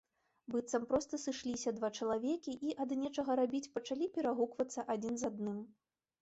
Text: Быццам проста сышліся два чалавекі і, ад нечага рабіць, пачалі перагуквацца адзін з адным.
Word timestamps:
Быццам 0.53 0.85
проста 0.93 1.17
сышліся 1.25 1.73
два 1.79 1.89
чалавекі 1.99 2.51
і, 2.69 2.71
ад 2.85 2.95
нечага 3.03 3.37
рабіць, 3.41 3.63
пачалі 3.77 4.09
перагуквацца 4.17 4.87
адзін 4.97 5.13
з 5.25 5.31
адным. 5.31 5.63